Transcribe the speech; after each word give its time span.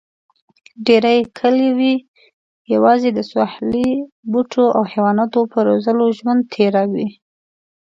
ډېرې 0.85 1.17
کلیوې 1.37 1.93
یواځې 2.73 3.09
د 3.13 3.19
څو 3.29 3.37
اهلي 3.49 3.89
بوټو 4.31 4.65
او 4.77 4.83
حیواناتو 4.91 5.39
په 5.51 5.59
روزلو 5.69 6.05
ژوند 6.19 6.41
تېراوه. 6.53 7.07